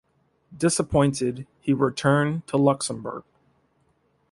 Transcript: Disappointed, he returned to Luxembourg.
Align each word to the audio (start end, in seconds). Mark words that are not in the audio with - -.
Disappointed, 0.57 1.45
he 1.59 1.73
returned 1.75 2.47
to 2.47 2.57
Luxembourg. 2.57 3.21